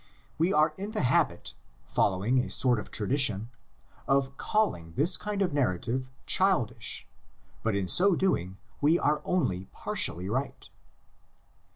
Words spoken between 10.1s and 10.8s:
right.